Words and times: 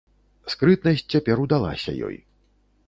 Скрытнасць 0.53 1.05
цяпер 1.15 1.45
удалася 1.45 1.91
ёй. 2.11 2.17